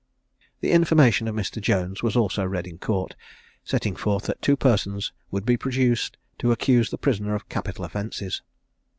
[0.61, 1.61] The information of Mr.
[1.61, 3.15] Jones was also read in court,
[3.63, 8.41] setting forth that two persons would be produced to accuse the prisoner of capital offences.